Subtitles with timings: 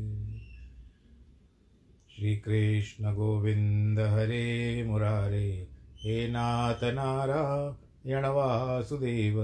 [2.10, 5.68] श्रीकृष्णगोविन्द हरे मुरारे।
[6.00, 9.36] हे नाथ नारायण वासुदेव।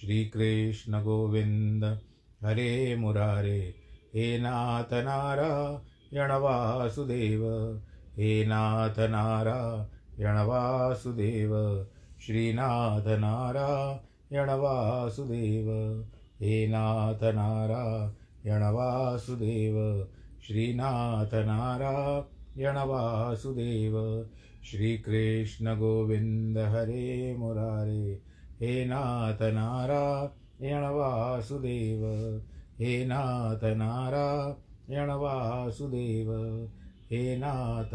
[0.00, 1.84] श्रीकृष्णगोविन्द
[2.42, 3.74] हरे मुरारे।
[4.14, 7.42] हे नाथ नारायण वासुदेव।
[8.16, 10.34] हे नाथ नारायण
[12.20, 14.50] वासुदेव श्रीनाथ नारायण
[16.42, 20.08] हे नाथ नारायण वासुदेव
[20.46, 24.26] श्रीनाथ नारायण वासुदेव
[24.64, 28.22] श्रीकृष्ण गोविन्द हरे मुरारे।
[28.60, 30.84] हे नाथ नारायण
[32.80, 35.10] हे नाथ नारायण
[37.10, 37.94] हे नाथ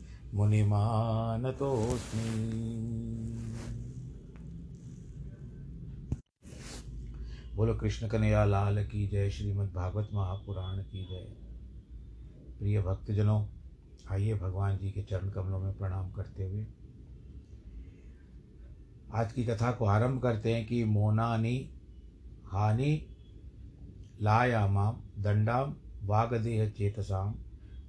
[0.33, 2.21] मुनिमानतोऽस्मि।
[7.55, 11.35] बोलो, कृष्ण कन्हैया, लाल की जय, श्रीमद् भागवत महापुराण की जय।
[12.59, 13.47] प्रिय भक्तजनों,
[14.11, 16.67] आइए भगवान जी के चरण कमलों में प्रणाम करते हुए।
[19.13, 21.73] आज की कथा को आरंभ करते हैं कि मोनानी,
[22.45, 23.07] हानि,
[24.21, 24.93] लायामां
[25.23, 27.35] दंडाम वागदेह चेतसाम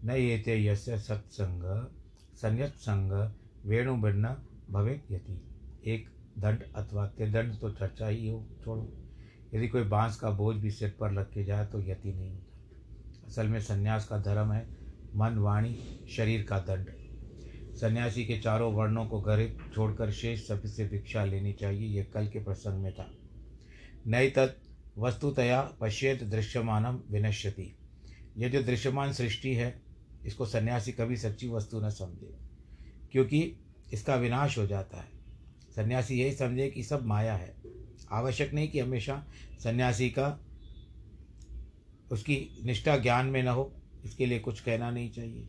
[0.05, 1.95] न येते यस्य सत्संग।
[2.35, 3.33] संयत्संग
[3.67, 4.37] वेणुभिन्न
[4.71, 5.41] भवे यति।
[5.87, 6.09] एक
[6.39, 8.93] दंड अथवा त्रिदंड तो चर्चा ही हो, छोड़ो।
[9.55, 12.59] यदि कोई बाँस का बोझ भी सिर पर रख के जाए तो यति नहीं होता।
[13.27, 14.69] असल में संन्यास का धर्म है
[15.17, 15.79] मन, वाणी,
[16.11, 16.87] शरीर का दंड।
[17.77, 22.29] सन्यासी के चारों वर्णों को गरीब छोड़कर शेष सभी से भिक्षा लेनी चाहिए, यह कल
[22.29, 23.11] के प्रसंग में था।
[24.07, 24.69] नई तत्
[24.99, 27.77] वस्तुतया पश्येत दृश्यमानम विनश्यति।
[28.37, 29.82] यह जो दृश्यमान सृष्टि है
[30.27, 32.35] इसको सन्यासी कभी सच्ची वस्तु न समझे,
[33.13, 33.41] क्योंकि
[33.93, 35.11] इसका विनाश हो जाता है।
[35.77, 37.55] सन्यासी यही समझे कि सब माया है।
[38.13, 39.25] आवश्यक नहीं कि हमेशा
[39.61, 40.39] सन्यासी का
[42.13, 43.73] उसकी निष्ठा ज्ञान में न हो,
[44.05, 45.49] इसके लिए कुछ कहना नहीं चाहिए।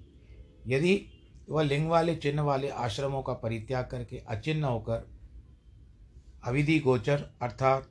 [0.67, 1.05] यदि
[1.49, 5.07] वह लिंग वाले, चिन्ह वाले आश्रमों का परित्याग करके अचिन्ह होकर
[6.43, 7.89] अविधि गोचर अर्थात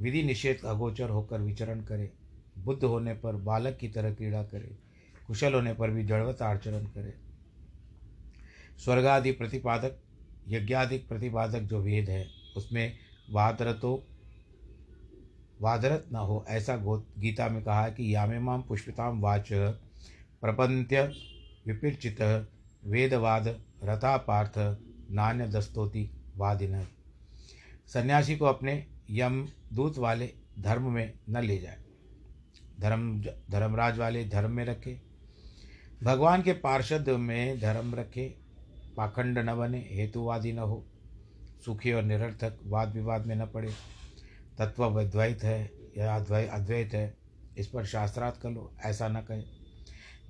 [0.00, 2.10] विधि निषेध अगोचर होकर विचरण करे,
[2.58, 4.76] बुद्ध होने पर बालक की तरह क्रीड़ा करे
[5.32, 7.14] कुशल होने पर भी जड़वत आचरण करे।
[8.78, 9.96] स्वर्गादि प्रतिपादक
[10.48, 12.26] यज्ञादिक प्रतिपादक जो वेद है,
[12.56, 12.98] उसमें
[13.30, 14.06] वादरतो,
[15.60, 16.76] वादरत न हो, ऐसा
[17.18, 19.48] गीता में कहा है कि यामेमाम पुष्पिताम वाच
[20.40, 21.02] प्रपंत्य
[21.66, 22.48] विपिर्चित,
[22.84, 24.52] वेदवाद रथा पार्थ
[25.10, 26.86] नान्य दस्तोति वादिन।
[27.86, 31.78] सन्यासी को अपने यम दूत वाले धर्म में न ले जाए।
[32.80, 33.20] धर्म
[33.50, 35.11] धर्मराज वाले धर्म में रखे।
[36.02, 38.34] भगवान के पार्षद में धर्म रखे,
[38.96, 40.86] पाखंड न बने, हेतुवादी न हो,
[41.64, 43.72] सुखी और निरर्थक वाद विवाद में न पड़े,
[44.58, 47.16] तत्व अद्वैत है या अद्वैत अद्वैत है,
[47.58, 49.42] इस पर शास्त्रार्थ कर लो, ऐसा न कहे।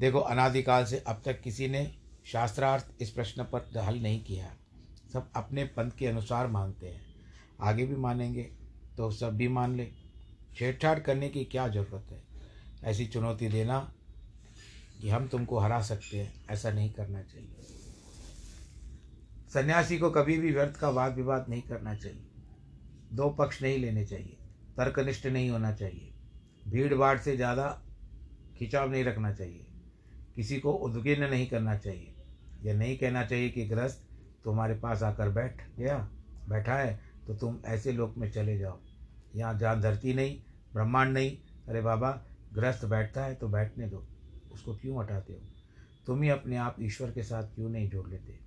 [0.00, 4.56] देखो, अनादिकाल से अब तक किसी ने शास्त्रार्थ इस प्रश्न पर हल नहीं किया।
[5.12, 7.00] सब अपने पंथ के अनुसार मानते हैं।
[7.60, 8.42] आगे भी मानेंगे
[8.96, 9.90] तो सब भी मान ले।
[10.56, 12.22] छेड़छाड़ करने की क्या ज़रूरत है?
[12.84, 13.92] ऐसी चुनौती देना
[15.02, 17.70] कि हम तुमको हरा सकते हैं, ऐसा नहीं करना चाहिए।
[19.52, 22.28] सन्यासी को कभी भी व्यर्थ का वाद विवाद नहीं करना चाहिए।
[23.12, 24.36] दो पक्ष नहीं लेने चाहिए,
[24.76, 26.12] तर्कनिष्ठ नहीं होना चाहिए।
[26.68, 27.66] भीड़ भाड़ से ज़्यादा
[28.58, 29.66] खिंचाव नहीं रखना चाहिए।
[30.36, 32.14] किसी को उद्गिन नहीं करना चाहिए।
[32.62, 34.08] यह नहीं कहना चाहिए कि ग्रस्त,
[34.44, 35.98] तुम्हारे पास आकर बैठ गया,
[36.48, 38.78] बैठा है तो तुम ऐसे लोक में चले जाओ।
[39.36, 40.40] यहाँ जहाँ धरती नहीं,
[40.72, 41.36] ब्रह्मांड नहीं।
[41.68, 42.10] अरे बाबा,
[42.54, 44.06] ग्रस्त बैठता है तो बैठने दो।
[44.52, 45.40] उसको क्यों हटाते हो?
[46.06, 48.38] तुम ही अपने आप ईश्वर के साथ क्यों नहीं जोड़ लेते?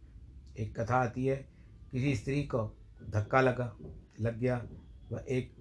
[0.59, 1.47] एक कथा आती है,
[1.91, 2.77] किसी स्त्री को
[3.09, 3.77] धक्का लगा,
[4.21, 4.67] लग गया,
[5.11, 5.55] वह एक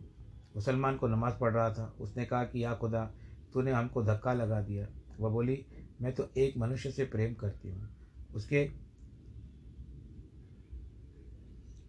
[0.57, 3.15] मुसलमान को नमाज़ पढ़ रहा था। उसने कहा कि, या खुदा,
[3.53, 4.89] तूने हमको धक्का लगा दिया।
[5.21, 5.67] वह बोली,
[6.03, 7.89] मैं तो एक मनुष्य से प्रेम करती हूँ।
[8.35, 8.71] उसके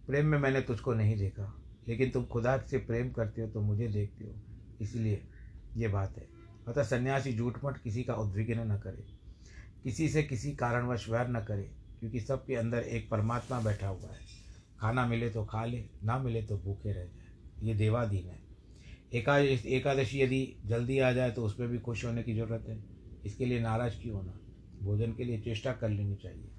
[0.07, 3.87] प्रेम में मैंने तुझको नहीं देखा, लेकिन तुम खुदा से प्रेम करते हो तो मुझे
[3.87, 4.35] देखते हो।
[4.81, 5.23] इसलिए
[5.75, 6.34] ये बात है।
[6.67, 9.05] अतः सन्यासी झूठमठ किसी का उद्विग्न न करे,
[9.83, 11.63] किसी से किसी कारणवश वैर न करे,
[11.99, 14.19] क्योंकि सबके अंदर एक परमात्मा बैठा हुआ है।
[14.79, 18.39] खाना मिले तो खा ले, ना मिले तो भूखे रह जाए। ये देवाधीन है।
[19.13, 22.83] एकादशी एकादशी यदि जल्दी आ जाए तो उसमें भी खुश होने की ज़रूरत है।
[23.25, 24.39] इसके लिए नाराज़ क्यों होना?
[24.83, 26.49] भोजन के लिए चेष्टा कर लेनी चाहिए।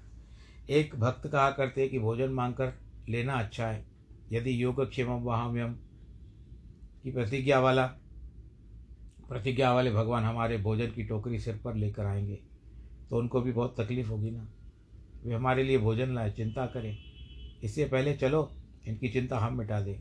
[0.69, 2.73] एक भक्त कहा करते कि भोजन मांगकर
[3.09, 3.85] लेना अच्छा है।
[4.31, 5.73] यदि योग क्षेम वहाम्यम
[7.03, 7.85] की प्रतिज्ञा वाला
[9.29, 12.39] प्रतिज्ञा वाले भगवान हमारे भोजन की टोकरी सिर पर लेकर आएँगे।
[13.09, 14.47] तो उनको भी बहुत तकलीफ़ होगी ना।
[15.25, 16.97] वे हमारे लिए भोजन लाए, चिंता करें।
[17.63, 18.51] इससे पहले चलो,
[18.87, 19.95] इनकी चिंता हम मिटा दें।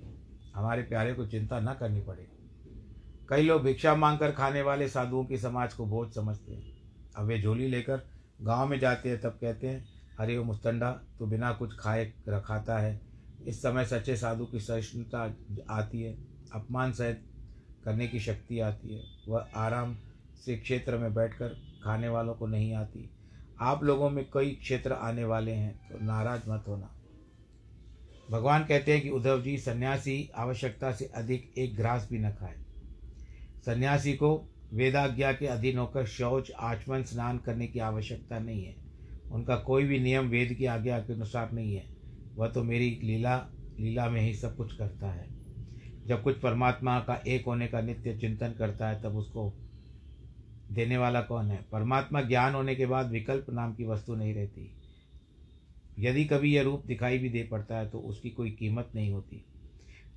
[0.54, 2.26] हमारे प्यारे को चिंता न करनी पड़े।
[3.28, 6.76] कई लोग भिक्षा मांगकर खाने वाले साधुओं की समाज को बोझ समझते हैं।
[7.16, 8.00] अब वे झोली लेकर
[8.42, 12.78] गाँव में जाते हैं, तब कहते हैं, अरे वो मुस्तंडा तो बिना कुछ खाए रखाता
[12.78, 13.00] है।
[13.46, 15.36] इस समय सच्चे साधु की सहिष्णुता
[15.70, 16.18] आती है।
[16.52, 17.24] अपमान सहित
[17.86, 19.96] करने की शक्ति आती है। वह आराम
[20.44, 21.48] से क्षेत्र में बैठकर
[21.84, 23.10] खाने वालों को नहीं आती।
[23.60, 26.92] आप लोगों में कई क्षेत्र आने वाले हैं तो नाराज़ मत होना।
[28.30, 32.56] भगवान कहते हैं कि उद्धव जी, सन्यासी आवश्यकता से अधिक एक ग्रास भी न खाए।
[33.66, 38.76] सन्यासी को वेदाज्ञा के अधीन होकर शौच, आचमन, स्नान करने की आवश्यकता नहीं है।
[39.32, 41.84] उनका कोई भी नियम वेद की आज्ञा के अनुसार नहीं है।
[42.36, 43.48] वह तो मेरी लीला
[43.80, 45.35] लीला में ही सब कुछ करता है।
[46.06, 49.52] जब कुछ परमात्मा का एक होने का नित्य चिंतन करता है, तब उसको
[50.72, 51.64] देने वाला कौन है?
[51.72, 54.70] परमात्मा ज्ञान होने के बाद विकल्प नाम की वस्तु नहीं रहती।
[55.98, 59.44] यदि कभी यह रूप दिखाई भी दे पड़ता है तो उसकी कोई कीमत नहीं होती।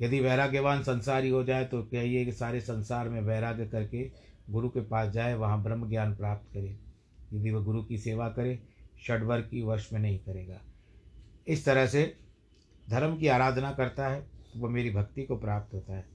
[0.02, 4.12] यदि वैराग्यवान संसारी हो जाए तो कहिए कि सारे संसार में वैराग्य करके
[4.50, 6.80] गुरु के पास जाए, वहाँ ब्रह्म ज्ञान प्राप्त करे।
[7.34, 8.60] यदि वह गुरु की सेवा करे
[9.08, 10.62] षडवर की वर्ष में नहीं करेगा।
[11.48, 12.18] इस तरह से
[12.90, 16.06] धर्म की आराधना करता है। वो मेरी भक्ति को प्राप्त होता है।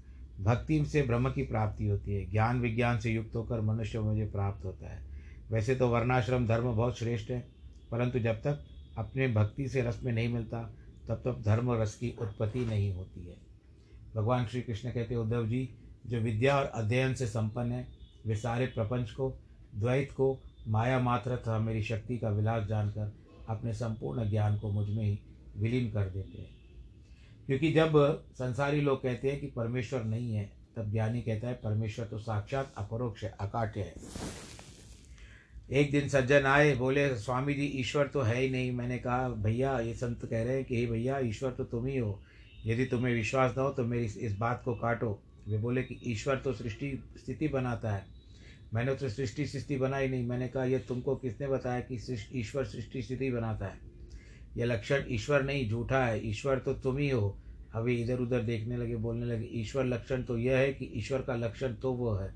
[0.40, 4.64] भक्ति से ब्रह्म की प्राप्ति होती है। ज्ञान विज्ञान से युक्त होकर मनुष्य मुझे प्राप्त
[4.64, 5.02] होता है।
[5.50, 7.48] वैसे तो वर्णाश्रम धर्म बहुत श्रेष्ठ है,
[7.90, 8.64] परंतु जब तक
[8.98, 10.74] अपने भक्ति से रस में नहीं मिलता,
[11.08, 13.36] तब तक धर्म रस की उत्पत्ति नहीं होती है।
[14.14, 15.68] भगवान श्री कृष्ण कहते, उद्धव जी,
[16.06, 17.88] जो विद्या और अध्ययन से संपन्न है,
[18.26, 19.38] वे सारे प्रपंच को,
[19.74, 23.12] द्वैत को, माया मात्र तथा मेरी शक्ति का विलास जानकर
[23.48, 25.18] अपने संपूर्ण ज्ञान को मुझमें ही
[25.56, 26.63] विलीन कर देते हैं।
[27.46, 32.06] क्योंकि जब संसारी लोग कहते हैं कि परमेश्वर नहीं है, तब ज्ञानी कहता है, परमेश्वर
[32.06, 33.94] तो साक्षात अपरोक्ष अकाट्य है।
[35.70, 39.80] एक दिन सज्जन आए, बोले स्वामी जी ईश्वर तो है ही नहीं। मैंने कहा, भैया,
[39.80, 42.22] ये संत कह रहे हैं कि, हे भैया, ईश्वर तो तुम ही हो।
[42.66, 46.36] यदि तुम्हें विश्वास न हो तो मेरी इस बात को काटो। वे बोले कि, ईश्वर
[46.36, 48.06] तो सृष्टि, स्थिति बनाता है।
[48.74, 51.94] मैंने तो सृष्टि स्थिति बनाई नहीं। मैंने कहा, यह तुमको किसने बताया कि
[52.34, 53.93] ईश्वर सृष्टि, स्थिति बनाता है?
[54.56, 57.38] यह लक्षण ईश्वर नहीं, झूठा है। ईश्वर तो तुम ही हो।
[57.74, 61.34] अभी इधर उधर देखने लगे, बोलने लगे, ईश्वर लक्षण तो यह है कि ईश्वर का
[61.34, 62.34] लक्षण तो वो है।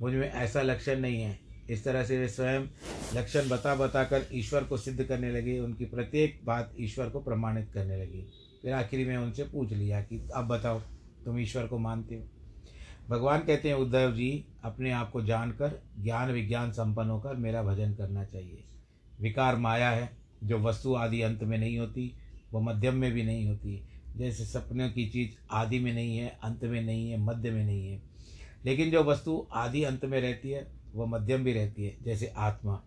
[0.00, 1.38] मुझमें ऐसा लक्षण नहीं है।
[1.70, 2.60] इस तरह से वे स्वयं
[3.14, 7.70] लक्षण बता बता कर ईश्वर को सिद्ध करने लगे। उनकी प्रत्येक बात ईश्वर को प्रमाणित
[7.74, 8.26] करने लगी।
[8.62, 10.80] फिर आखिरी में उनसे पूछ लिया कि, अब बताओ,
[11.24, 12.24] तुम ईश्वर को मानते हो?
[13.08, 17.94] भगवान कहते हैं, उद्धव जी, अपने आप को जानकर, ज्ञान विज्ञान संपन्न होकर मेरा भजन
[17.94, 18.64] करना चाहिए।
[19.20, 22.14] विकार माया है जो वस्तु आदि अंत में नहीं होती,
[22.52, 26.64] वो मध्यम में भी नहीं होती। जैसे सपनों की चीज़ आदि में नहीं है, अंत
[26.64, 28.02] में नहीं है, मध्य में नहीं है।
[28.64, 32.82] लेकिन जो वस्तु आदि अंत में रहती है, वो मध्यम भी रहती है, जैसे आत्मा।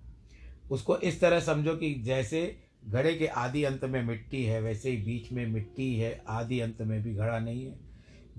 [0.71, 4.97] उसको इस तरह समझो कि जैसे घड़े के आदि अंत में मिट्टी है, वैसे ही
[4.97, 7.79] बीच में मिट्टी है, आदि अंत में भी घड़ा नहीं है।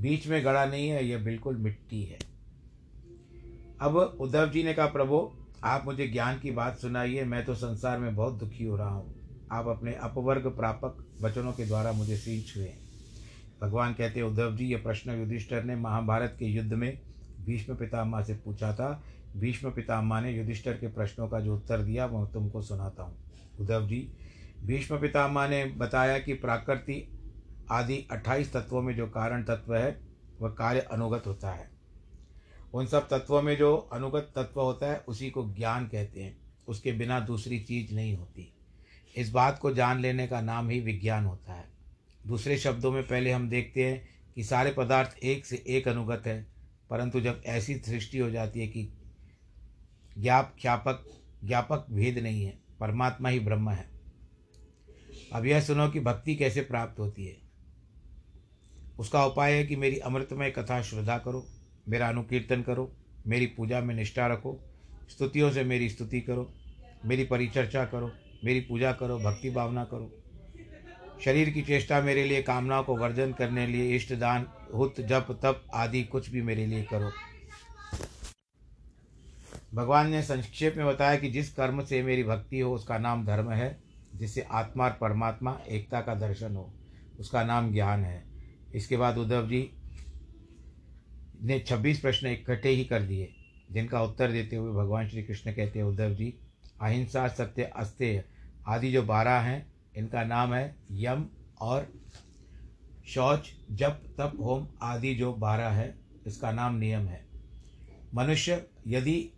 [0.01, 2.19] बीच में घड़ा नहीं है यह बिल्कुल मिट्टी है।
[3.81, 5.33] अब उद्धव जी ने कहा, प्रभु
[5.65, 9.15] आप मुझे ज्ञान की बात सुनाइए, मैं तो संसार में बहुत दुखी हो रहा हूँ।
[9.53, 12.73] आप अपने अपवर्ग प्रापक वचनों के द्वारा मुझे सींच हुए।
[13.61, 17.01] भगवान कहते, उद्धव जी, ये प्रश्न युधिष्ठर ने महाभारत के युद्ध में
[17.41, 19.03] भीष्म पितामह से पूछा था।
[19.37, 23.17] भीष्म पितामह ने युधिष्ठर के प्रश्नों का जो उत्तर दिया वह तुमको सुनाता हूँ।
[23.61, 24.13] उद्धव जी,
[24.65, 27.17] भीष्म पितामह ने बताया कि प्राकृति
[27.71, 30.01] आदि अट्ठाईस तत्वों में जो कारण तत्व है,
[30.41, 31.80] वह कार्य अनुगत होता है।
[32.75, 36.93] उन सब तत्वों में जो अनुगत तत्व होता है, उसी को ज्ञान कहते हैं। उसके
[36.93, 38.53] बिना दूसरी चीज़ नहीं होती।
[39.17, 41.71] इस बात को जान लेने का नाम ही विज्ञान होता है।
[42.27, 46.47] दूसरे शब्दों में पहले हम देखते हैं कि सारे पदार्थ एक से एक अनुगत है,
[46.91, 48.93] परंतु जब ऐसी सृष्टि हो जाती है कि
[50.19, 53.91] ज्ञाप, ख्यापक, ज्ञापक भेद नहीं है, परमात्मा ही ब्रह्म है।
[55.33, 57.37] अब यह सुनो कि भक्ति कैसे प्राप्त होती है।
[58.99, 61.47] उसका उपाय है कि मेरी अमृतमय कथा श्रद्धा करो।
[61.89, 62.97] मेरा अनुकीर्तन करो,
[63.27, 64.61] मेरी पूजा में निष्ठा रखो,
[65.09, 66.55] स्तुतियों से मेरी स्तुति करो,
[67.05, 68.13] मेरी परिचर्चा करो,
[68.45, 70.17] मेरी पूजा करो, भक्ति भावना करो।
[71.25, 75.65] शरीर की चेष्टा मेरे लिए, कामनाओं को वर्जन करने लिए, इष्ट दान, हुत, जप, तप
[75.75, 77.11] आदि कुछ भी मेरे लिए करो।
[79.75, 83.51] भगवान ने संक्षेप में बताया कि जिस कर्म से मेरी भक्ति हो, उसका नाम धर्म
[83.51, 83.81] है,
[84.15, 86.75] जिससे आत्मा और परमात्मा एकता का दर्शन हो,
[87.21, 88.25] उसका नाम ज्ञान है।
[88.75, 89.71] इसके बाद उद्धव जी
[91.43, 93.33] ने छब्बीस प्रश्न इकट्ठे ही कर दिए,
[93.73, 96.35] जिनका उत्तर देते हुए भगवान श्री कृष्ण कहते हैं, उद्धव जी,
[96.83, 98.25] अहिंसा, सत्य, अस्तेय
[98.67, 101.27] आदि जो बारह हैं, इनका नाम है यम
[101.61, 101.93] और
[103.09, 105.95] शौच, जप, तप, होम आदि जो बारह है,
[106.27, 107.25] इसका नाम नियम है।
[108.15, 109.31] मनुष्य यदि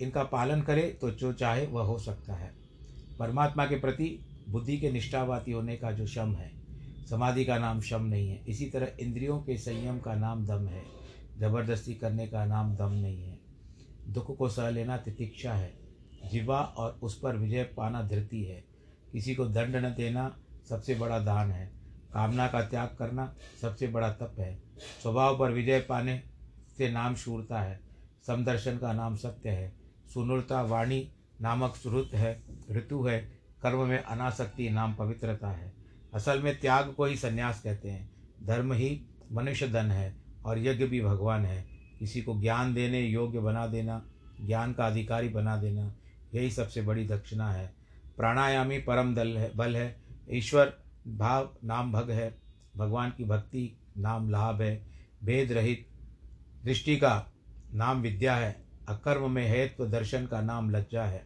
[0.00, 2.52] इनका पालन करे तो जो चाहे वह हो सकता है।
[3.18, 6.50] परमात्मा के प्रति बुद्धि के निष्ठावाती होने का जो शम है,
[7.10, 11.01] समाधि का नाम शम नहीं है। इसी तरह इंद्रियों के संयम का नाम दम है।
[11.42, 13.38] ज़बरदस्ती करने का नाम दम नहीं है।
[14.08, 15.74] दुख को सह लेना तितिक्षा है।
[16.32, 18.64] जीवा और उस पर विजय पाना धृति है।
[19.12, 21.72] किसी को दंड न देना सबसे बड़ा दान है।
[22.12, 24.62] कामना का त्याग करना सबसे बड़ा तप है।
[25.02, 26.22] स्वभाव पर विजय पाने
[26.78, 27.80] से नाम शूरता है।
[28.26, 29.76] समदर्शन का नाम सत्य है।
[30.14, 33.20] सुनुरता वाणी नामक श्रुत है। ऋतु है।
[33.62, 35.72] कर्म में अनासक्ति नाम पवित्रता है।
[36.14, 38.10] असल में त्याग को ही संन्यास कहते हैं।
[38.46, 41.66] धर्म ही मनुष्य धन है। और यज्ञ भी भगवान है।
[41.98, 44.06] किसी को ज्ञान देने, योग्य बना देना,
[44.46, 45.94] ज्ञान का अधिकारी बना देना,
[46.34, 47.74] यही सबसे बड़ी दक्षिणा है।
[48.16, 52.38] प्राणायामी परम दल है, बल है। ईश्वर भाव नाम भग है।
[52.76, 54.86] भगवान की भक्ति नाम लाभ है।
[55.24, 55.86] भेद रहित
[56.64, 57.32] दृष्टि का
[57.74, 61.24] नाम विद्या है। अकर्म में हेतु तो दर्शन का नाम लज्जा है।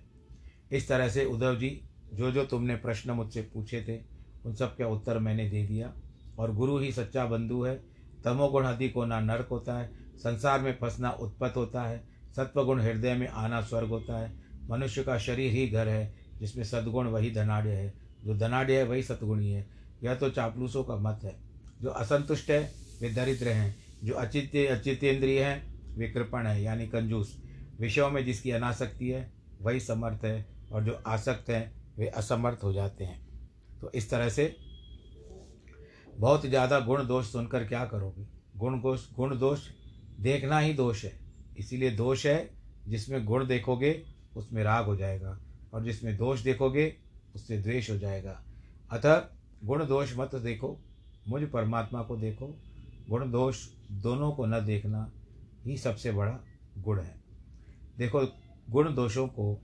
[0.73, 1.81] इस तरह से उद्धव जी
[2.15, 4.05] जो जो तुमने प्रश्न मुझसे पूछे थे,
[4.45, 5.95] उन सब का उत्तर मैंने दे दिया।
[6.39, 7.96] और गुरु ही सच्चा बंधु है।
[8.27, 13.29] तमोगुण अधिक होना नर्क होता है, संसार में फंसना उत्पत्त होता है, सत्वगुण हृदय में
[13.29, 14.33] आना स्वर्ग होता है।
[14.71, 19.03] मनुष्य का शरीर ही घर है, जिसमें सद्गुण वही धनाढ़ है। जो धनाढ़ है, वही
[19.03, 19.67] सतगुणी है।
[20.03, 21.37] यह तो चापलूसों का मत है।
[21.83, 27.43] जो असंतुष्ट है, वे दरिद्र हैं। जो अचित्य, अचितेंद्रिय हैं, वे कृपण है, यानी कंजूस।
[27.81, 32.73] विषयों में जिसकी अनासक्ति है, वही समर्थ है, और जो आसक्त हैं, वे असमर्थ हो
[32.73, 33.49] जाते हैं।
[33.81, 34.57] तो इस तरह से
[36.19, 38.27] बहुत ज़्यादा गुण दोष सुनकर क्या करोगे?
[38.57, 39.61] गुण दोष गुण दोष
[40.21, 41.19] देखना ही दोष है।
[41.59, 42.51] इसीलिए दोष है,
[42.89, 44.05] जिसमें गुण देखोगे,
[44.37, 45.39] उसमें राग हो जाएगा।
[45.75, 46.97] और जिसमें दोष देखोगे,
[47.35, 48.43] उससे द्वेष हो जाएगा।
[48.91, 49.29] अतः
[49.65, 50.79] गुण दोष मत देखो,
[51.29, 52.47] मुझ परमात्मा को देखो।
[53.11, 55.13] गुण दोष दोनों को न देखना
[55.67, 56.39] ही सबसे बड़ा
[56.79, 57.15] गुण है।
[57.99, 58.21] देखो,
[58.71, 59.63] गुण दोषों को,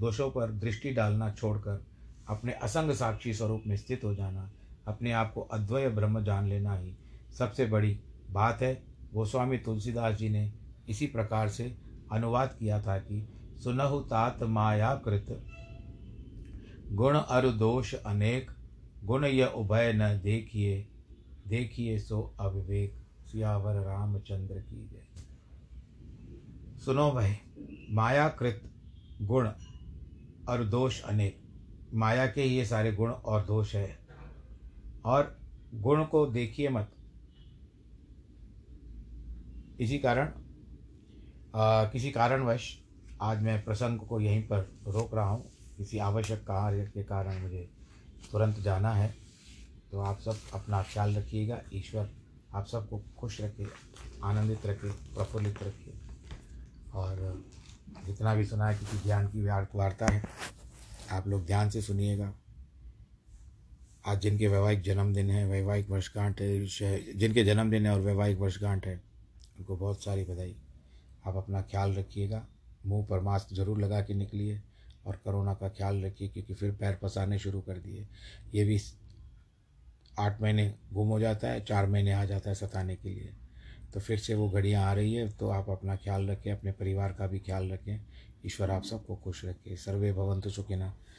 [0.00, 1.86] दोषों पर दृष्टि डालना छोड़कर,
[2.28, 4.50] अपने असंग साक्षी स्वरूप में स्थित हो जाना
[4.90, 6.94] अपने आप को अद्वय ब्रह्म जान लेना ही
[7.38, 8.82] सबसे बड़ी बात है।
[9.14, 10.52] गोस्वामी तुलसीदास जी ने
[10.88, 11.76] इसी प्रकार से
[12.12, 13.28] अनुवाद किया था कि
[13.64, 15.46] सुनहु तात मायाकृत,
[16.92, 18.50] गुण अरु दोष अनेक,
[19.04, 20.86] गुण य उभय न देखिए
[21.46, 22.94] देखिए सो अविवेक,
[23.26, 25.06] सियावर रामचंद्र की जय।
[26.80, 27.34] सुनो भाई,
[27.90, 28.62] मायाकृत,
[29.22, 29.48] गुण
[30.48, 31.42] और दोष अनेक,
[31.94, 33.99] माया के ये सारे गुण और दोष है।
[35.04, 35.38] और
[35.74, 36.90] गुण को देखिए मत।
[39.80, 40.32] इसी कारण
[41.54, 42.78] आ, किसी कारणवश
[43.22, 47.70] आज मैं प्रसंग को यहीं पर रोक रहा हूँ। किसी आवश्यक कार्य के कारण मुझे
[48.32, 49.14] तुरंत जाना है।
[49.92, 52.10] तो आप सब अपना ख्याल रखिएगा। ईश्वर
[52.54, 53.66] आप सबको खुश रखे
[54.24, 55.92] आनंदित रखे प्रफुल्लित रखे।
[56.94, 57.44] और
[58.06, 59.42] जितना भी सुना है किसी ज्ञान की
[59.78, 60.22] वार्ता है
[61.10, 62.32] आप लोग ध्यान से सुनिएगा।
[64.04, 66.66] आज जिनके वैवाहिक जन्मदिन है, वैवाहिक वर्षगांठ है
[67.14, 68.94] जिनके जन्मदिन है और वैवाहिक वर्षगांठ है,
[69.58, 70.54] उनको बहुत सारी बधाई।
[71.26, 72.44] आप अपना ख्याल रखिएगा,
[72.86, 74.60] मुँह पर मास्क ज़रूर लगा के निकलिए
[75.06, 78.06] और कोरोना का ख्याल रखिए क्योंकि फिर पैर पसाने शुरू कर दिए।
[78.54, 78.78] ये भी
[80.18, 83.32] आठ महीने गुम हो जाता है, चार महीने आ जाता है सताने के लिए।
[83.94, 87.12] तो फिर से वो घड़ियाँ आ रही है तो आप अपना ख्याल रखें, अपने परिवार
[87.12, 88.00] का भी ख्याल रखें।
[88.46, 90.92] ईश्वर आप सबको खुश रखे। सर्वे भवंतु सुखिना